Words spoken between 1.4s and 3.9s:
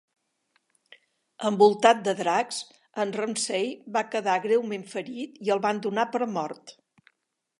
Envoltat de dracs, en Ramsey